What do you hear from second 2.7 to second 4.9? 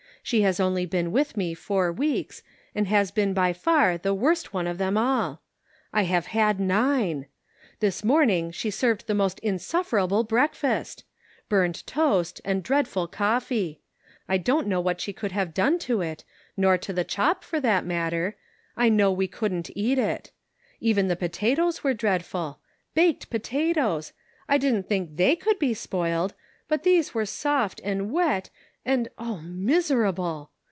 and has been by far the worst one of